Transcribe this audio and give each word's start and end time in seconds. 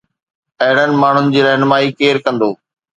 اهڙن 0.65 0.91
ماڻهن 1.01 1.31
جي 1.37 1.47
رهنمائي 1.51 1.95
ڪير 2.01 2.25
ڪندو؟ 2.29 2.55